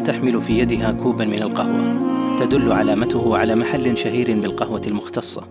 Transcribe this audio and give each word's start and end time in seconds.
تحمل 0.00 0.40
في 0.40 0.58
يدها 0.58 0.92
كوبا 0.92 1.24
من 1.24 1.42
القهوة. 1.42 2.08
تدل 2.38 2.72
علامته 2.72 3.36
على 3.36 3.54
محل 3.54 3.98
شهير 3.98 4.40
بالقهوة 4.40 4.82
المختصة. 4.86 5.48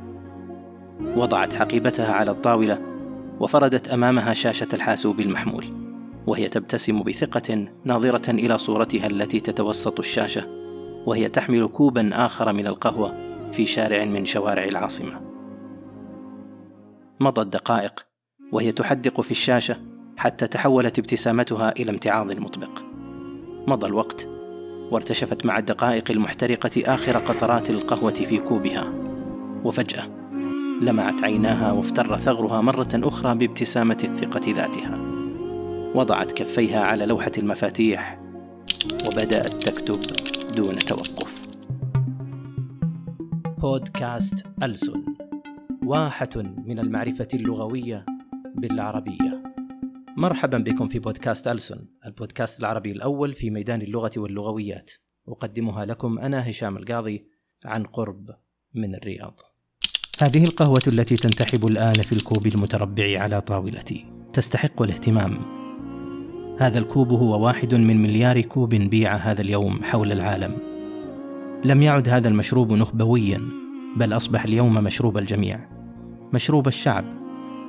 وضعت 1.15 1.53
حقيبتها 1.53 2.13
على 2.13 2.31
الطاولة 2.31 2.79
وفردت 3.39 3.87
أمامها 3.87 4.33
شاشة 4.33 4.67
الحاسوب 4.73 5.19
المحمول. 5.19 5.65
وهي 6.27 6.47
تبتسم 6.47 7.03
بثقة 7.03 7.67
ناظرة 7.85 8.31
إلى 8.31 8.57
صورتها 8.57 9.07
التي 9.07 9.39
تتوسط 9.39 9.99
الشاشة. 9.99 10.47
وهي 11.05 11.29
تحمل 11.29 11.67
كوبا 11.67 12.09
آخر 12.13 12.53
من 12.53 12.67
القهوة 12.67 13.13
في 13.51 13.65
شارع 13.65 14.05
من 14.05 14.25
شوارع 14.25 14.63
العاصمة. 14.63 15.21
مضت 17.19 17.47
دقائق 17.47 18.05
وهي 18.51 18.71
تحدق 18.71 19.21
في 19.21 19.31
الشاشة 19.31 19.77
حتى 20.17 20.47
تحولت 20.47 20.99
ابتسامتها 20.99 21.71
إلى 21.79 21.91
امتعاض 21.91 22.31
مطبق. 22.31 22.69
مضى 23.67 23.87
الوقت 23.87 24.36
وارتشفت 24.91 25.45
مع 25.45 25.57
الدقائق 25.57 26.11
المحترقة 26.11 26.83
آخر 26.85 27.17
قطرات 27.17 27.69
القهوة 27.69 28.13
في 28.13 28.37
كوبها. 28.37 28.87
وفجأة 29.63 30.07
لمعت 30.81 31.23
عيناها 31.23 31.71
وافتر 31.71 32.17
ثغرها 32.17 32.61
مرة 32.61 32.89
أخرى 32.93 33.35
بابتسامة 33.35 33.97
الثقة 34.03 34.51
ذاتها. 34.51 34.99
وضعت 35.95 36.31
كفيها 36.31 36.81
على 36.81 37.05
لوحة 37.05 37.31
المفاتيح 37.37 38.19
وبدأت 39.05 39.63
تكتب 39.63 40.01
دون 40.55 40.75
توقف. 40.75 41.47
بودكاست 43.57 44.45
ألسن 44.63 45.03
واحة 45.85 46.29
من 46.65 46.79
المعرفة 46.79 47.27
اللغوية 47.33 48.05
بالعربية. 48.55 49.36
مرحبا 50.17 50.57
بكم 50.57 50.87
في 50.87 50.99
بودكاست 50.99 51.47
ألسن 51.47 51.85
البودكاست 52.05 52.59
العربي 52.59 52.91
الأول 52.91 53.33
في 53.33 53.49
ميدان 53.49 53.81
اللغة 53.81 54.11
واللغويات. 54.17 54.91
أقدمها 55.27 55.85
لكم 55.85 56.19
أنا 56.19 56.49
هشام 56.49 56.77
القاضي 56.77 57.27
عن 57.65 57.83
قرب 57.83 58.29
من 58.75 58.95
الرياض. 58.95 59.39
هذه 60.19 60.45
القهوة 60.45 60.81
التي 60.87 61.17
تنتحب 61.17 61.67
الآن 61.67 62.01
في 62.01 62.13
الكوب 62.13 62.47
المتربع 62.47 63.19
على 63.19 63.41
طاولتي. 63.41 64.05
تستحق 64.33 64.81
الاهتمام. 64.81 65.37
هذا 66.59 66.79
الكوب 66.79 67.13
هو 67.13 67.45
واحد 67.45 67.75
من 67.75 68.01
مليار 68.01 68.41
كوب 68.41 68.75
بيع 68.75 69.15
هذا 69.15 69.41
اليوم 69.41 69.83
حول 69.83 70.11
العالم. 70.11 70.57
لم 71.65 71.81
يعد 71.81 72.09
هذا 72.09 72.27
المشروب 72.27 72.73
نخبويا 72.73 73.41
بل 73.97 74.13
أصبح 74.13 74.43
اليوم 74.43 74.73
مشروب 74.73 75.17
الجميع. 75.17 75.69
مشروب 76.33 76.67
الشعب. 76.67 77.05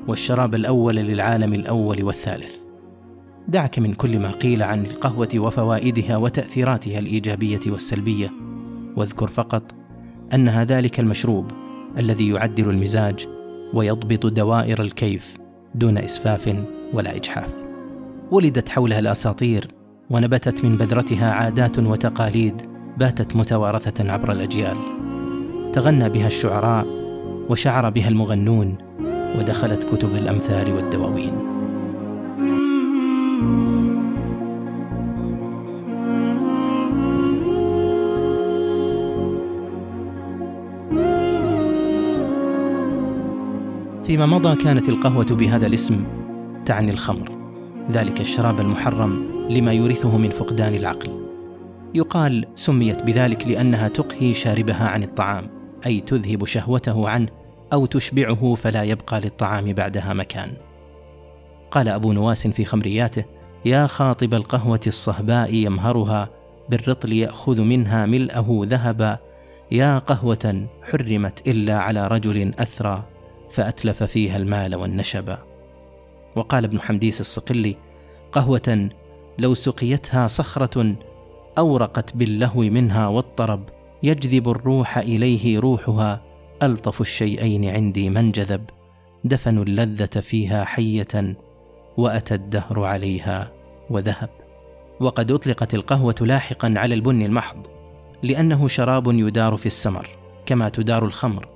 والشراب 0.09 0.55
الأول 0.55 0.97
للعالم 0.97 1.55
الأول 1.55 2.05
والثالث. 2.05 2.57
دعك 3.49 3.79
من 3.79 3.95
كل 3.95 4.19
ما 4.19 4.31
قيل 4.31 4.63
عن 4.63 4.85
القهوة 4.85 5.29
وفوائدها 5.35 6.17
وتأثيراتها 6.17 6.99
الإيجابية 6.99 7.61
والسلبية. 7.67 8.31
واذكر 8.97 9.29
فقط 9.29 9.63
أنها 10.35 10.65
ذلك 10.65 11.01
المشروب 11.01 11.51
الذي 11.99 12.29
يعدل 12.29 12.71
المزاج 12.71 13.29
ويضبط 13.75 14.27
دوائر 14.27 14.83
الكيف 14.83 15.37
دون 15.75 15.99
إسفاف 15.99 16.57
ولا 16.93 17.17
إجحاف. 17.17 17.55
ولدت 18.31 18.69
حولها 18.69 18.99
الأساطير 18.99 19.69
ونبتت 20.11 20.65
من 20.65 20.77
بذرتها 20.77 21.31
عادات 21.31 21.79
وتقاليد 21.79 22.63
باتت 22.99 23.37
متوارثة 23.37 24.13
عبر 24.13 24.33
الأجيال. 24.33 24.77
تغنى 25.73 26.09
بها 26.09 26.27
الشعراء 26.27 26.87
وشعر 27.51 27.91
بها 27.91 28.09
المغنون 28.09 28.75
ودخلت 29.39 29.95
كتب 29.95 30.15
الأمثال 30.15 30.73
والدواوين. 30.73 31.33
فيما 44.05 44.27
مضى 44.27 44.63
كانت 44.63 44.89
القهوة 44.89 45.25
بهذا 45.25 45.67
الاسم 45.67 46.05
تعني 46.65 46.91
الخمر 46.91 47.39
ذلك 47.93 48.21
الشراب 48.21 48.61
المحرم 48.61 49.29
لما 49.51 49.73
يورثه 49.73 50.19
من 50.19 50.31
فقدان 50.31 50.75
العقل. 50.75 51.29
يقال 51.95 52.47
سميت 52.55 53.03
بذلك 53.03 53.47
لأنها 53.47 53.89
تقهي 53.89 54.35
شاربها 54.35 54.89
عن 54.89 55.03
الطعام 55.03 55.45
أي 55.87 56.01
تذهب 56.01 56.45
شهوته 56.45 57.09
عنه 57.09 57.38
أو 57.73 57.87
تشبعه 57.87 58.55
فلا 58.55 58.83
يبقى 58.83 59.21
للطعام 59.21 59.73
بعدها 59.73 60.13
مكان. 60.13 60.53
قال 61.71 61.89
أبو 61.89 62.13
نواس 62.13 62.47
في 62.47 62.65
خمرياته 62.65 63.25
يا 63.65 63.87
خاطب 63.87 64.35
القهوة 64.35 64.81
الصهباء 64.87 65.55
يمهرها 65.55 66.29
بالرطل 66.69 67.13
يأخذ 67.13 67.61
منها 67.61 68.07
ملأه 68.07 68.61
ذهبا. 68.63 69.19
يا 69.71 69.99
قهوة 69.99 70.67
حرمت 70.83 71.49
إلا 71.49 71.79
على 71.79 72.09
رجل 72.09 72.55
أثرى 72.59 73.03
فأتلف 73.51 74.03
فيها 74.03 74.37
المال 74.37 74.75
والنشبا 74.75 75.39
وقال 76.37 76.65
ابن 76.65 76.81
حمديس 76.81 77.21
الصقلي 77.21 77.77
قهوة 78.33 78.89
لو 79.39 79.55
سقيتها 79.55 80.29
صخرة 80.29 80.97
أورقت 81.59 82.17
باللهو 82.17 82.61
منها 82.61 83.09
والطرب 83.09 83.63
يجذب 84.03 84.49
الروح 84.49 84.99
إليه 84.99 85.59
روحها. 85.59 86.28
ألطف 86.63 87.01
الشيئين 87.01 87.65
عندي 87.65 88.11
من 88.11 88.33
جذب 88.33 88.65
دفنوا 89.25 89.65
اللذة 89.65 90.21
فيها 90.21 90.65
حية 90.65 91.37
وأتى 91.97 92.35
الدهر 92.35 92.85
عليها 92.85 93.53
وذهب. 93.91 94.31
وقد 95.01 95.33
أطلقت 95.33 95.75
القهوة 95.75 96.15
لاحقا 96.21 96.75
على 96.77 96.95
البن 96.95 97.23
المحض 97.23 97.67
لأنه 98.23 98.69
شراب 98.69 99.07
يدار 99.07 99.57
في 99.57 99.67
السمر 99.67 100.09
كما 100.47 100.69
تدار 100.69 101.05
الخمر 101.05 101.49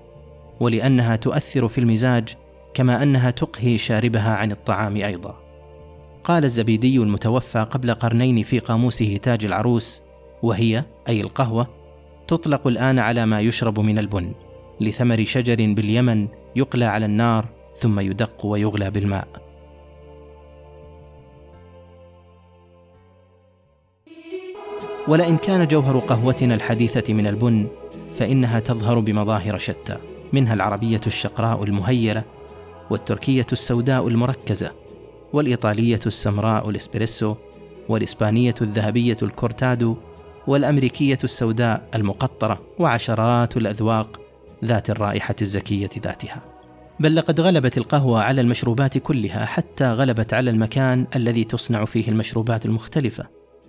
ولأنها 0.61 1.17
تؤثر 1.17 1.69
في 1.69 1.79
المزاج 1.79 2.35
كما 2.75 3.03
أنها 3.03 3.31
تقهي 3.31 3.79
شاربها 3.79 4.35
عن 4.35 4.53
الطعام 4.53 4.97
أيضا. 4.97 5.39
قال 6.25 6.45
الزبيدي 6.45 6.97
المتوفى 6.97 7.59
قبل 7.59 7.95
قرنين 7.95 8.43
في 8.43 8.59
قاموسه 8.59 9.17
تاج 9.17 9.45
العروس 9.45 10.03
وهي 10.43 10.85
أي 11.09 11.21
القهوة 11.21 11.67
تطلق 12.29 12.67
الآن 12.67 12.99
على 12.99 13.27
ما 13.27 13.41
يشرب 13.41 13.81
من 13.81 13.99
البن. 13.99 14.33
لثمر 14.83 15.25
شجر 15.25 15.57
باليمن 15.75 16.29
يقلى 16.57 16.85
على 16.85 17.07
النار 17.07 17.45
ثم 17.75 18.01
يدق 18.01 18.47
ويغلى 18.47 18.91
بالماء. 18.91 19.29
ولئن 25.09 25.37
كان 25.37 25.67
جوهر 25.67 25.99
قهوتنا 25.99 26.55
الحديثة 26.55 27.15
من 27.15 27.27
البن 27.27 27.69
فإنها 28.15 28.61
تظهر 28.61 28.99
بمظاهر 28.99 29.59
شتى 29.59 29.97
منها 30.33 30.55
العربية 30.55 31.01
الشقراء 31.07 31.65
المهيلة 31.65 32.25
والتركية 32.91 33.47
السوداء 33.53 34.09
المركزة 34.09 34.73
والإيطالية 35.33 36.01
السمراء 36.07 36.71
الإسبريسو 36.71 37.35
والإسبانية 37.89 38.55
الذهبية 38.61 39.17
الكورتادو 39.23 39.97
والأمريكية 40.47 41.19
السوداء 41.25 41.89
المقطرة 41.95 42.61
وعشرات 42.79 43.57
الأذواق 43.57 44.21
ذات 44.65 44.91
الرائحة 44.91 45.35
الزكية 45.43 45.91
ذاتها. 46.05 46.43
بل 47.01 47.17
لقد 47.17 47.41
غلبت 47.41 47.79
القهوة 47.79 48.23
على 48.23 48.41
المشروبات 48.41 48.99
كلها 48.99 49.45
حتى 49.45 49.93
غلبت 49.93 50.35
على 50.35 50.51
المكان 50.51 51.07
الذي 51.17 51.45
تصنع 51.45 51.85
فيه 51.85 52.09
المشروبات 52.09 52.67
المختلفة. 52.67 53.27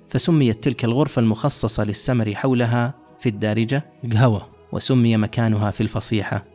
فسميت 0.09 0.63
تلك 0.63 0.85
الغرفة 0.85 1.19
المخصصة 1.19 1.83
للسمر 1.83 2.35
حولها 2.35 2.93
في 3.19 3.29
الدارجة 3.29 3.83
قهوة 4.13 4.49
وسمي 4.71 5.17
مكانها 5.17 5.71
في 5.71 5.81
الفصيحة 5.81 6.45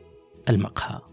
المقهى. 0.49 1.08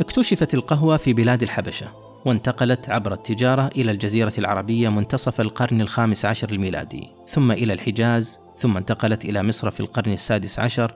اكتشفت 0.00 0.54
القهوة 0.54 0.96
في 0.96 1.12
بلاد 1.12 1.42
الحبشة 1.42 1.86
وانتقلت 2.24 2.90
عبر 2.90 3.12
التجارة 3.12 3.70
إلى 3.76 3.90
الجزيرة 3.90 4.32
العربية 4.38 4.88
منتصف 4.88 5.40
القرن 5.40 5.80
الخامس 5.80 6.24
عشر 6.24 6.52
الميلادي 6.52 7.08
ثم 7.26 7.52
إلى 7.52 7.72
الحجاز 7.72 8.40
ثم 8.56 8.76
انتقلت 8.76 9.24
إلى 9.24 9.42
مصر 9.42 9.70
في 9.70 9.80
القرن 9.80 10.12
السادس 10.12 10.58
عشر 10.58 10.94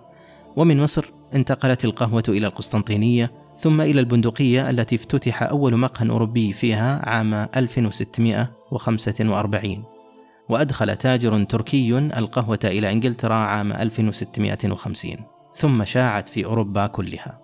ومن 0.56 0.80
مصر 0.80 1.10
انتقلت 1.34 1.84
القهوة 1.84 2.22
إلى 2.28 2.46
القسطنطينية 2.46 3.32
ثم 3.58 3.80
إلى 3.80 4.00
البندقية 4.00 4.70
التي 4.70 4.96
افتتح 4.96 5.42
أول 5.42 5.76
مقهى 5.76 6.10
أوروبي 6.10 6.52
فيها 6.52 7.08
عام 7.08 7.34
1645 7.34 9.84
وأدخل 10.48 10.96
تاجر 10.96 11.44
تركي 11.44 11.98
القهوة 11.98 12.58
إلى 12.64 12.92
إنجلترا 12.92 13.34
عام 13.34 13.72
1650 13.72 15.16
ثم 15.54 15.84
شاعت 15.84 16.28
في 16.28 16.44
أوروبا 16.44 16.86
كلها. 16.86 17.41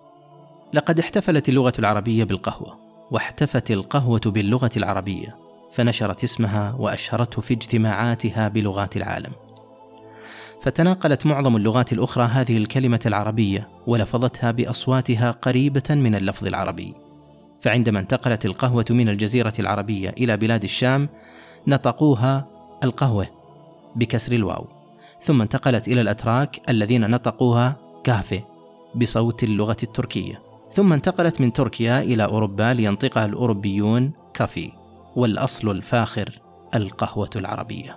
لقد 0.73 0.99
احتفلت 0.99 1.49
اللغة 1.49 1.73
العربية 1.79 2.23
بالقهوة 2.23 2.77
واحتفت 3.11 3.71
القهوة 3.71 4.21
باللغة 4.25 4.71
العربية 4.77 5.35
فنشرت 5.71 6.23
اسمها 6.23 6.75
وأشهرته 6.79 7.41
في 7.41 7.53
اجتماعاتها 7.53 8.47
بلغات 8.47 8.97
العالم. 8.97 9.31
فتناقلت 10.61 11.25
معظم 11.25 11.55
اللغات 11.55 11.93
الأخرى 11.93 12.23
هذه 12.23 12.57
الكلمة 12.57 12.99
العربية 13.05 13.67
ولفظتها 13.87 14.51
بأصواتها 14.51 15.31
قريبة 15.31 15.83
من 15.89 16.15
اللفظ 16.15 16.47
العربي. 16.47 16.93
فعندما 17.61 17.99
انتقلت 17.99 18.45
القهوة 18.45 18.85
من 18.89 19.09
الجزيرة 19.09 19.53
العربية 19.59 20.09
إلى 20.09 20.37
بلاد 20.37 20.63
الشام 20.63 21.09
نطقوها 21.67 22.47
القهوة 22.83 23.27
بكسر 23.95 24.31
الواو. 24.33 24.67
ثم 25.21 25.41
انتقلت 25.41 25.87
إلى 25.87 26.01
الأتراك 26.01 26.69
الذين 26.69 27.09
نطقوها 27.09 27.75
كافي 28.03 28.41
بصوت 28.95 29.43
اللغة 29.43 29.77
التركية. 29.83 30.48
ثم 30.71 30.93
انتقلت 30.93 31.41
من 31.41 31.53
تركيا 31.53 32.01
إلى 32.01 32.25
أوروبا 32.25 32.73
لينطقها 32.73 33.25
الأوروبيون 33.25 34.11
كافي 34.33 34.71
والأصل 35.15 35.71
الفاخر 35.71 36.41
القهوة 36.75 37.29
العربية 37.35 37.95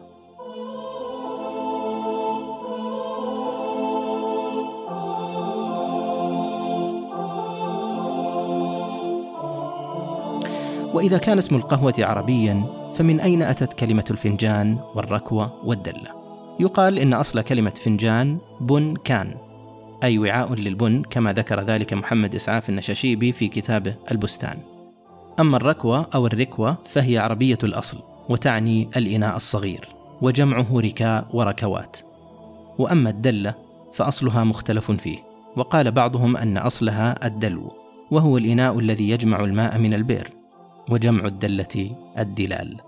وإذا 10.95 11.19
كان 11.19 11.39
اسم 11.39 11.57
القهوة 11.57 11.95
عربيا 11.99 12.65
فمن 12.95 13.21
أين 13.21 13.43
أتت 13.43 13.73
كلمة 13.73 14.05
الفنجان 14.11 14.79
والركوة 14.95 15.53
والدلة؟ 15.65 16.23
يقال 16.61 16.99
إن 16.99 17.15
أصل 17.15 17.41
كلمة 17.41 17.71
فنجان 17.71 18.39
بن 18.61 18.95
كان 19.05 19.35
أي 20.03 20.19
وعاء 20.19 20.55
للبن 20.55 21.03
كما 21.03 21.33
ذكر 21.33 21.61
ذلك 21.61 21.93
محمد 21.93 22.35
إسعاف 22.35 22.69
النشاشيبي 22.69 23.33
في 23.33 23.49
كتابه 23.49 23.95
البستان. 24.11 24.59
أما 25.41 25.57
الركوة 25.57 26.07
أو 26.15 26.27
الركوة 26.27 26.77
فهي 26.87 27.19
عربية 27.19 27.59
الأصل 27.65 27.99
وتعني 28.29 28.91
الإناء 28.97 29.37
الصغير 29.37 29.89
وجمعه 30.23 30.81
ركاء 30.81 31.29
وركوات. 31.33 31.97
وأما 32.79 33.11
الدلة 33.11 33.55
فأصلها 33.93 34.45
مختلف 34.45 34.91
فيه 34.91 35.19
وقال 35.57 35.91
بعضهم 35.91 36.37
أن 36.37 36.57
أصلها 36.57 37.27
الدلو 37.27 37.73
وهو 38.11 38.39
الإناء 38.39 38.79
الذي 38.79 39.11
يجمع 39.11 39.45
الماء 39.45 39.79
من 39.79 39.95
البئر 39.95 40.31
وجمع 40.89 41.25
الدلة 41.25 41.97
الدلال. 42.19 42.81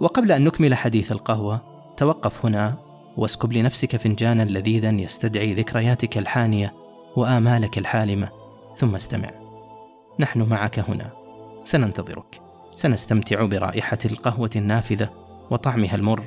وقبل 0.00 0.32
أن 0.32 0.44
نكمل 0.44 0.74
حديث 0.74 1.12
القهوة 1.12 1.60
توقف 1.96 2.46
هنا 2.46 2.83
واسكب 3.16 3.52
لنفسك 3.52 3.96
فنجانا 3.96 4.42
لذيذا 4.42 4.90
يستدعي 4.90 5.54
ذكرياتك 5.54 6.18
الحانية 6.18 6.74
وآمالك 7.16 7.78
الحالمة. 7.78 8.28
ثم 8.76 8.94
استمع. 8.94 9.30
نحن 10.20 10.42
معك 10.42 10.78
هنا. 10.78 11.10
سننتظرك. 11.64 12.40
سنستمتع 12.76 13.44
برائحة 13.44 13.98
القهوة 14.04 14.50
النافذة 14.56 15.10
وطعمها 15.50 15.94
المر 15.94 16.22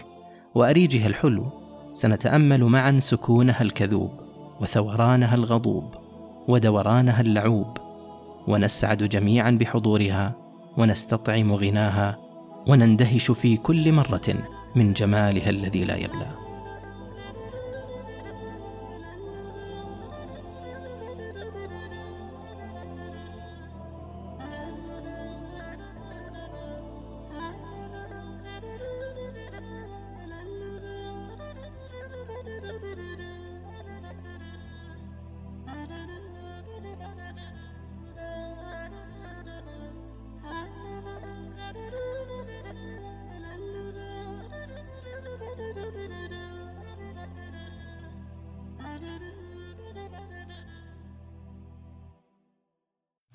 وأريجها 0.55 1.07
الحلو. 1.07 1.45
سنتأمل 1.93 2.63
معا 2.63 2.99
سكونها 2.99 3.61
الكذوب 3.61 4.11
وثورانها 4.61 5.35
الغضوب 5.35 5.95
ودورانها 6.47 7.21
اللعوب. 7.21 7.77
ونسعد 8.47 9.03
جميعا 9.03 9.51
بحضورها 9.51 10.35
ونستطعم 10.77 11.53
غناها 11.53 12.17
ونندهش 12.67 13.31
في 13.31 13.57
كل 13.57 13.91
مرة 13.91 14.35
من 14.75 14.93
جمالها 14.93 15.49
الذي 15.49 15.85
لا 15.85 15.95
يبلى. 15.95 16.46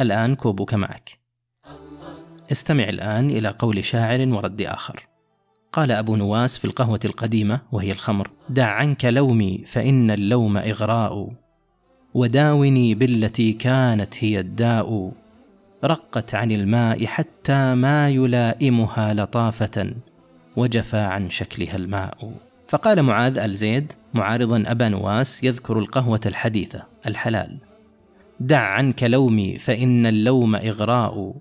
الآن 0.02 0.34
كوبك 0.34 0.74
معك. 0.74 1.18
استمع 2.52 2.88
الآن 2.88 3.30
إلى 3.30 3.48
قول 3.48 3.84
شاعر 3.84 4.28
ورد 4.28 4.62
آخر. 4.62 5.08
قال 5.72 5.92
أبو 5.92 6.16
نواس 6.16 6.58
في 6.58 6.64
القهوة 6.64 7.00
القديمة 7.04 7.60
وهي 7.72 7.92
الخمر 7.92 8.30
دع 8.48 8.66
عنك 8.66 9.04
لومي 9.04 9.64
فإن 9.66 10.10
اللوم 10.10 10.56
إغراء. 10.56 11.32
وداوني 12.14 12.94
بالتي 12.94 13.52
كانت 13.52 14.24
هي 14.24 14.40
الداء. 14.40 15.12
رقت 15.84 16.34
عن 16.34 16.52
الماء 16.52 17.06
حتى 17.06 17.74
ما 17.74 18.08
يلائمها 18.08 19.14
لطافة 19.14 19.94
وجفى 20.56 20.98
عن 20.98 21.30
شكلها 21.30 21.76
الماء. 21.76 22.32
فقال 22.68 23.02
معاذ 23.02 23.38
الزيد 23.38 23.92
معارضا 24.14 24.64
أبا 24.66 24.88
نواس 24.88 25.44
يذكر 25.44 25.78
القهوة 25.78 26.20
الحديثة 26.26 26.82
الحلال. 27.06 27.58
دع 28.46 28.60
عنك 28.60 29.02
لومي 29.02 29.58
فإن 29.58 30.06
اللوم 30.06 30.56
إغراء. 30.56 31.34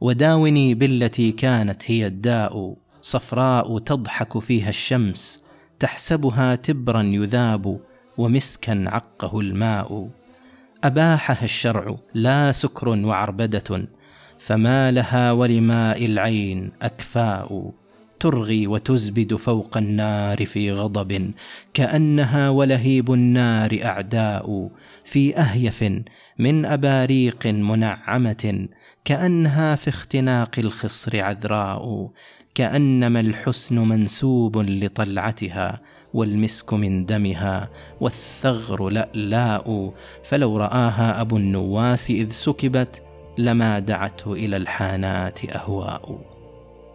وداوني 0.00 0.74
بالتي 0.74 1.32
كانت 1.32 1.90
هي 1.90 2.06
الداء. 2.06 2.76
صفراء 3.02 3.78
تضحك 3.78 4.38
فيها 4.38 4.68
الشمس 4.68 5.44
تحسبها 5.78 6.54
تبرا 6.54 7.02
يذاب 7.02 7.80
ومسكا 8.18 8.84
عقه 8.86 9.40
الماء. 9.40 10.08
أباحها 10.84 11.44
الشرع 11.44 11.96
لا 12.14 12.52
سكر 12.52 12.88
وعربدة 12.88 13.88
فما 14.38 14.90
لها 14.90 15.32
ولماء 15.32 16.04
العين 16.04 16.72
أكفاء. 16.82 17.72
ترغي 18.20 18.66
وتزبد 18.66 19.34
فوق 19.34 19.76
النار 19.76 20.46
في 20.46 20.72
غضب 20.72 21.30
كأنها 21.74 22.50
ولهيب 22.50 23.12
النار 23.12 23.78
أعداء 23.84 24.70
في 25.04 25.36
أهيف 25.36 25.84
من 26.38 26.64
أباريق 26.64 27.46
منعمة 27.46 28.68
كأنها 29.04 29.76
في 29.76 29.88
اختناق 29.88 30.58
الخصر 30.58 31.20
عذراء 31.20 32.10
كأنما 32.54 33.20
الحسن 33.20 33.78
منسوب 33.78 34.58
لطلعتها 34.58 35.80
والمسك 36.14 36.72
من 36.74 37.04
دمها 37.04 37.70
والثغر 38.00 38.88
لألاء 38.88 39.94
فلو 40.24 40.56
رآها 40.56 41.20
أبو 41.20 41.36
النواس 41.36 42.10
إذ 42.10 42.30
سكبت 42.30 43.02
لما 43.38 43.78
دعته 43.78 44.32
إلى 44.32 44.56
الحانات 44.56 45.44
أهواء. 45.44 46.37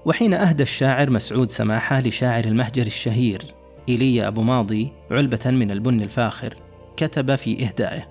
وحين 0.05 0.33
أهدى 0.33 0.63
الشاعر 0.63 1.09
مسعود 1.09 1.51
سماحة 1.51 1.99
لشاعر 1.99 2.45
المهجر 2.45 2.85
الشهير 2.85 3.41
إيليا 3.89 4.27
أبو 4.27 4.41
ماضي 4.41 4.91
علبة 5.11 5.39
من 5.45 5.71
البن 5.71 6.01
الفاخر 6.01 6.55
كتب 6.97 7.35
في 7.35 7.65
إهدائه. 7.65 8.07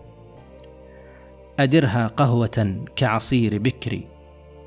أدرها 1.59 2.07
قهوة 2.07 2.85
كعصير 2.97 3.59
بكري 3.59 4.07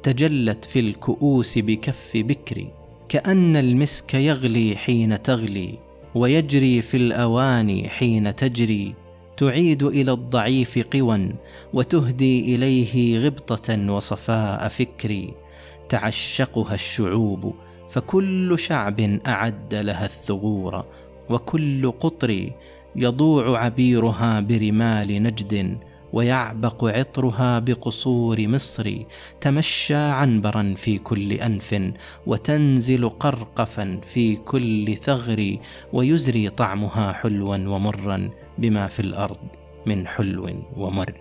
تجلت 0.03 0.65
في 0.65 0.79
الكؤوس 0.79 1.57
بكف 1.57 2.11
بكري 2.15 2.71
كأن 3.09 3.57
المسك 3.57 4.13
يغلي 4.13 4.75
حين 4.75 5.21
تغلي 5.21 5.79
ويجري 6.15 6.81
في 6.81 6.97
الأواني 6.97 7.89
حين 7.89 8.35
تجري 8.35 8.95
تعيد 9.37 9.83
إلى 9.83 10.11
الضعيف 10.11 10.79
قوى 10.93 11.29
وتهدي 11.73 12.55
إليه 12.55 13.19
غبطة 13.25 13.91
وصفاء 13.91 14.67
فكري. 14.67 15.44
تعشقها 15.89 16.73
الشعوب 16.73 17.55
فكل 17.89 18.59
شعب 18.59 18.99
أعد 19.27 19.75
لها 19.75 20.05
الثغور 20.05 20.85
وكل 21.29 21.91
قطر 21.91 22.51
يضوع 22.95 23.59
عبيرها 23.59 24.39
برمال 24.39 25.23
نجد 25.23 25.77
ويعبق 26.13 26.85
عطرها 26.85 27.59
بقصور 27.59 28.47
مصر 28.47 28.93
تمشى 29.41 29.95
عنبرا 29.95 30.73
في 30.77 30.97
كل 30.97 31.31
أنف 31.33 31.91
وتنزل 32.27 33.09
قرقفا 33.09 33.99
في 34.07 34.35
كل 34.35 34.95
ثغر 34.95 35.57
ويزري 35.93 36.49
طعمها 36.49 37.13
حلوا 37.13 37.57
ومرا 37.57 38.29
بما 38.57 38.87
في 38.87 38.99
الأرض 38.99 39.37
من 39.85 40.07
حلو 40.07 40.49
ومر. 40.77 41.13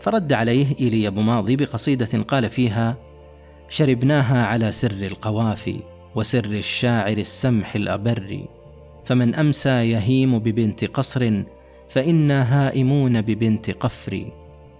فرد 0.00 0.32
عليه 0.32 0.66
إيليا 0.80 1.10
ماضي 1.10 1.56
بقصيدة 1.56 2.22
قال 2.28 2.50
فيها 2.50 2.96
شربناها 3.68 4.46
على 4.46 4.72
سر 4.72 4.90
القوافي 4.90 5.80
وسر 6.14 6.44
الشاعر 6.44 7.16
السمح 7.16 7.74
الأبر 7.74 8.44
فمن 9.04 9.34
أمسى 9.34 9.90
يهيم 9.90 10.38
ببنت 10.38 10.84
قصر 10.84 11.42
فإنا 11.88 12.42
هائمون 12.42 13.20
ببنت 13.20 13.70
قفري 13.70 14.32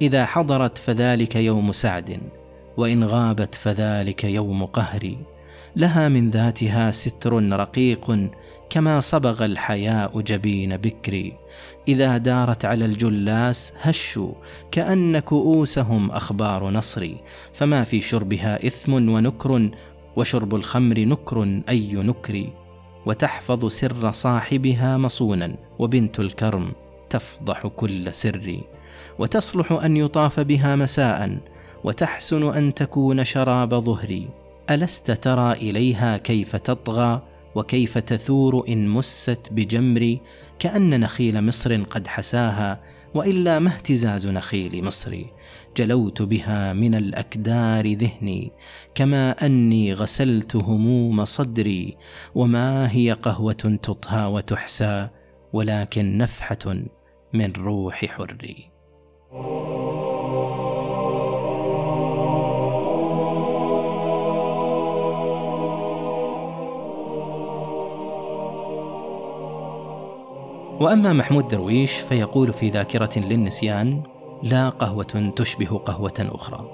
إذا 0.03 0.27
حضرت 0.27 0.79
فذلك 0.79 1.37
يوم 1.37 1.73
سعد 1.73 2.21
وإن 2.77 3.05
غابت 3.05 3.55
فذلك 3.55 4.25
يوم 4.25 4.65
قهري 4.65 5.19
لها 5.77 6.09
من 6.09 6.31
ذاتها 6.31 6.91
ستر 6.91 7.53
رقيق 7.53 8.31
كما 8.71 9.01
صبغ 9.01 9.45
الحياء 9.45 10.21
جبين 10.21 10.77
بكري. 10.77 11.33
إذا 11.89 12.19
دارت 12.19 12.65
على 12.65 12.85
الجلاس 12.85 13.73
هشوا 13.81 14.33
كأن 14.71 15.19
كؤوسهم 15.19 16.11
أخبار 16.11 16.71
نصر 16.71 17.11
فما 17.53 17.85
في 17.85 18.01
شربها 18.01 18.67
إثم 18.67 18.93
ونكر 18.93 19.71
وشرب 20.17 20.55
الخمر 20.55 20.99
نكر 20.99 21.63
أي 21.69 21.93
نكر. 21.95 22.51
وتحفظ 23.07 23.67
سر 23.67 24.13
صاحبها 24.13 24.97
مصونا 24.97 25.57
وبنت 25.79 26.21
الكرم 26.21 26.73
تفضح 27.11 27.67
كل 27.67 28.15
سر. 28.15 28.61
وتصلح 29.19 29.73
أن 29.73 29.97
يطاف 29.97 30.41
بها 30.41 30.77
مساء 30.77 31.39
وتحسن 31.85 32.55
أن 32.55 32.75
تكون 32.75 33.25
شراب 33.25 33.75
ظهري. 33.75 34.29
ألست 34.71 35.11
ترى 35.11 35.53
إليها 35.53 36.17
كيف 36.17 36.57
تطغى؟ 36.57 37.23
وكيف 37.59 37.99
تثور 37.99 38.69
إن 38.69 38.88
مست 38.88 39.49
بجمر 39.50 40.19
كأن 40.59 41.00
نخيل 41.00 41.45
مصر 41.45 41.83
قد 41.83 42.07
حساها 42.07 42.81
وإلا 43.15 43.59
ما 43.59 43.71
اهتزاز 43.71 44.27
نخيل 44.27 44.85
مصر؟ 44.85 45.25
جلوت 45.77 46.23
بها 46.23 46.73
من 46.73 46.95
الأكدار 46.95 47.93
ذهني 47.93 48.53
كما 48.95 49.47
أني 49.47 49.95
غسلت 49.95 50.57
هموم 50.57 51.25
صدري 51.25 51.97
وما 52.35 52.93
هي 52.93 53.12
قهوة 53.12 53.79
تطهى 53.83 54.27
وتحسى 54.27 55.09
ولكن 55.53 56.19
نفحة 56.19 56.75
من 57.33 57.53
روح 57.53 58.05
حري. 58.05 58.71
وأما 70.80 71.12
محمود 71.12 71.49
درويش 71.49 71.92
فيقول 71.92 72.52
في 72.52 72.70
ذاكرة 72.70 73.18
للنسيان 73.18 74.02
لا 74.42 74.68
قهوة 74.68 75.32
تشبه 75.37 75.78
قهوة 75.78 76.14
أخرى. 76.18 76.70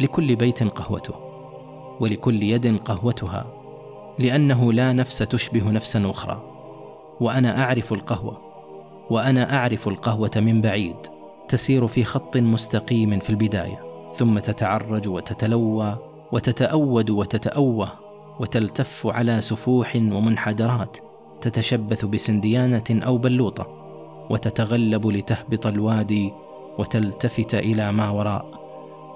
لكل 0.00 0.36
بيت 0.36 0.62
قهوته 0.62 1.14
ولكل 2.00 2.42
يد 2.42 2.78
قهوتها 2.78 3.46
لأنه 4.18 4.72
لا 4.72 4.92
نفس 4.92 5.18
تشبه 5.18 5.70
نفسا 5.70 6.10
أخرى. 6.10 6.42
وأنا 7.20 7.62
أعرف 7.62 7.92
القهوة 7.92 8.38
وأنا 9.10 9.54
أعرف 9.54 9.88
القهوة 9.88 10.30
من 10.36 10.60
بعيد 10.60 10.96
تسير 11.48 11.86
في 11.86 12.04
خط 12.04 12.36
مستقيم 12.36 13.18
في 13.18 13.30
البداية 13.30 13.82
ثم 14.14 14.38
تتعرج 14.38 15.08
وتتلوى 15.08 15.96
وتتأود 16.32 17.10
وتتأوه 17.10 17.92
وتلتف 18.40 19.06
على 19.06 19.40
سفوح 19.40 19.96
ومنحدرات. 19.96 21.07
تتشبث 21.40 22.04
بسنديانة 22.04 22.84
أو 22.90 23.18
بلوطة 23.18 23.66
وتتغلب 24.30 25.06
لتهبط 25.06 25.66
الوادي 25.66 26.32
وتلتفت 26.78 27.54
إلى 27.54 27.92
ما 27.92 28.10
وراء 28.10 28.46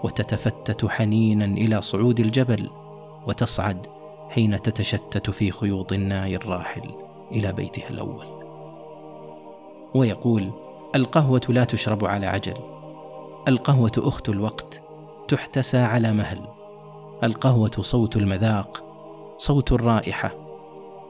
وتتفتت 0.05 0.87
حنينا 0.87 1.45
إلى 1.45 1.83
صعود 1.83 2.21
الجبل 2.21 2.71
وتصعد 3.27 3.87
حين 4.31 4.63
تتشتت 4.63 5.31
في 5.31 5.51
خيوط 5.51 5.93
الناي 5.93 6.37
الراحل 6.37 6.83
إلى 7.33 7.53
بيتها 7.53 7.91
الأول. 7.91 8.27
ويقول 9.95 10.51
القهوة 10.95 11.41
لا 11.49 11.65
تشرب 11.65 12.05
على 12.05 12.27
عجل 12.27 12.55
القهوة 13.49 13.93
أخت 13.99 14.29
الوقت 14.29 14.83
تحتسى 15.29 15.79
على 15.79 16.13
مهل 16.13 16.41
القهوة 17.25 17.71
صوت 17.81 18.17
المذاق 18.17 18.85
صوت 19.39 19.73
الرائحة 19.73 20.42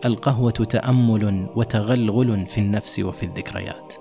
القهوة 0.05 0.51
تأمل 0.51 1.47
وتغلغل 1.57 2.47
في 2.47 2.59
النفس 2.59 3.01
وفي 3.01 3.23
الذكريات. 3.23 3.95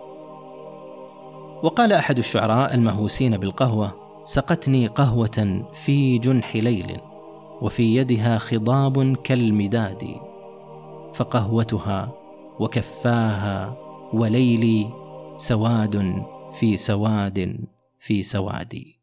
وقال 1.63 1.93
أحد 1.93 2.17
الشعراء 2.17 2.75
المهووسين 2.75 3.37
بالقهوة 3.37 3.93
سقتني 4.25 4.87
قهوة 4.87 5.65
في 5.73 6.17
جنح 6.17 6.55
ليل 6.55 6.97
وفي 7.61 7.95
يدها 7.95 8.37
خضاب 8.37 9.15
كالمداد 9.15 10.07
فقهوتها 11.13 12.13
وكفاها 12.59 13.77
وليلي 14.13 14.89
سواد 15.37 16.23
في 16.53 16.77
سواد 16.77 17.59
في 17.99 18.23
سوادي. 18.23 19.00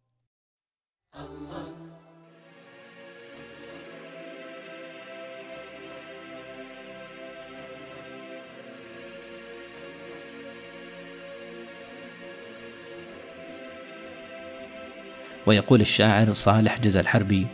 ويقول 15.49 15.81
الشاعر 15.81 16.33
صالح 16.33 16.78
جزا 16.78 17.00
الحربي 17.00 17.47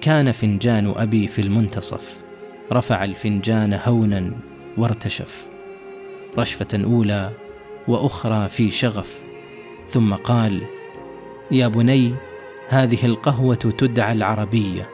كان 0.00 0.32
فنجان 0.32 0.94
أبي 0.96 1.26
في 1.26 1.42
المنتصف 1.42 2.22
رفع 2.72 3.04
الفنجان 3.04 3.80
هونا 3.84 4.30
وارتشف 4.76 5.46
رشفة 6.38 6.84
أولى 6.84 7.32
وأخرى 7.88 8.48
في 8.48 8.70
شغف 8.70 9.18
ثم 9.88 10.14
قال 10.14 10.62
يا 11.50 11.68
بني 11.68 12.14
هذه 12.68 13.06
القهوة 13.06 13.54
تدعى 13.54 14.12
العربية 14.12 14.88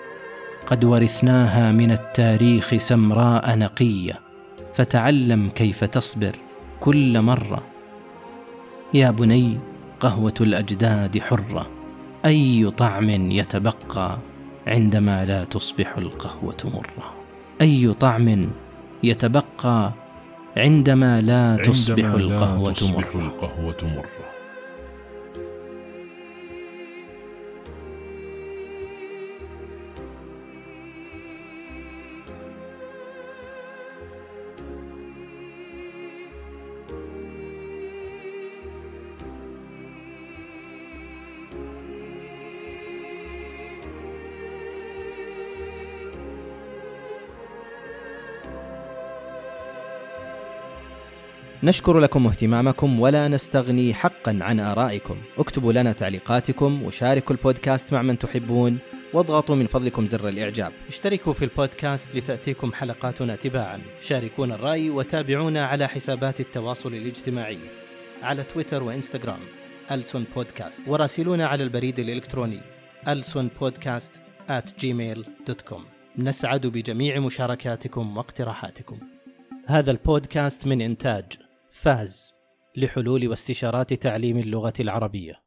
قد 0.66 0.84
ورثناها 0.84 1.72
من 1.72 1.90
التاريخ 1.90 2.74
سمراء 2.74 3.58
نقية 3.58 4.20
فتعلم 4.74 5.48
كيف 5.48 5.84
تصبر 5.84 6.36
كل 6.80 7.20
مرة. 7.20 7.62
يا 8.94 9.10
بني 9.10 9.58
قهوة 10.00 10.34
الأجداد 10.40 11.18
حرة. 11.18 11.81
أي 12.26 12.70
طعم 12.70 13.10
يتبقى 13.10 14.18
عندما 14.66 15.24
لا 15.24 15.44
تصبح 15.44 15.96
القهوة 15.96 16.56
مرة 16.64 17.14
أي 17.60 17.94
طعم 17.94 18.48
يتبقى 19.02 19.92
عندما 20.56 21.20
لا 21.20 21.56
تصبح 21.56 22.04
عندما 22.04 22.16
القهوة 22.16 22.68
لا 22.68 22.72
تصبح 22.74 23.14
مرة, 23.16 23.22
القهوة 23.26 23.76
مرة. 23.82 24.21
نشكر 51.64 51.98
لكم 51.98 52.26
اهتمامكم 52.26 53.00
ولا 53.00 53.28
نستغني 53.28 53.94
حقا 53.94 54.38
عن 54.40 54.60
آرائكم. 54.60 55.16
اكتبوا 55.38 55.72
لنا 55.72 55.92
تعليقاتكم 55.92 56.82
وشاركوا 56.82 57.36
البودكاست 57.36 57.92
مع 57.92 58.02
من 58.02 58.18
تحبون 58.18 58.78
واضغطوا 59.12 59.54
من 59.54 59.66
فضلكم 59.66 60.06
زر 60.06 60.28
الإعجاب. 60.28 60.72
اشتركوا 60.88 61.32
في 61.32 61.44
البودكاست 61.44 62.14
لتأتيكم 62.14 62.72
حلقاتنا 62.72 63.36
تباعا. 63.36 63.80
شاركونا 64.00 64.54
الرأي 64.54 64.90
وتابعونا 64.90 65.66
على 65.66 65.88
حسابات 65.88 66.40
التواصل 66.40 66.94
الاجتماعي 66.94 67.58
على 68.22 68.42
تويتر 68.42 68.82
وإنستغرام 68.82 69.40
ألسون 69.90 70.26
بودكاست. 70.36 70.88
وراسلونا 70.88 71.46
على 71.46 71.64
البريد 71.64 71.98
الإلكتروني 71.98 72.60
ألسون 73.08 73.50
بودكاست 73.60 74.12
at 74.48 74.82
gmail.com 74.82 75.80
نسعد 76.18 76.66
بجميع 76.66 77.18
مشاركاتكم 77.18 78.16
واقتراحاتكم. 78.16 78.98
هذا 79.66 79.90
البودكاست 79.90 80.66
من 80.66 80.80
إنتاج 80.80 81.24
فاز 81.72 82.32
لحلول 82.76 83.28
واستشارات 83.28 83.94
تعليم 83.94 84.38
اللغة 84.38 84.72
العربية. 84.80 85.41